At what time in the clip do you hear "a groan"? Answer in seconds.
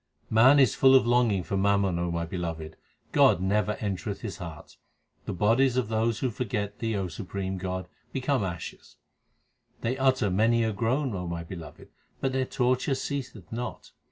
10.63-11.13